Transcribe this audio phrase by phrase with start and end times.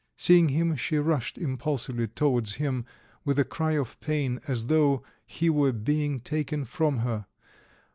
[0.15, 2.85] Seeing him, she rushed impulsively towards him
[3.23, 7.27] with a cry of pain as though he were being taken from her.